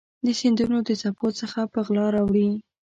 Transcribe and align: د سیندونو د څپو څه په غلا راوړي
د 0.25 0.27
سیندونو 0.39 0.77
د 0.87 0.89
څپو 1.01 1.27
څه 1.37 1.45
په 1.73 1.79
غلا 1.85 2.05
راوړي 2.15 2.49